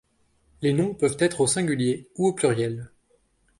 [0.63, 2.89] Les noms peuvent être au singulier ou au pluriel.